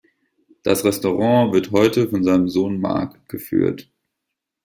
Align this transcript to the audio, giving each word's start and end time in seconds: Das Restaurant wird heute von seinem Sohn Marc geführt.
Das 0.63 0.83
Restaurant 0.83 1.53
wird 1.53 1.69
heute 1.69 2.09
von 2.09 2.23
seinem 2.23 2.49
Sohn 2.49 2.79
Marc 2.81 3.29
geführt. 3.29 3.91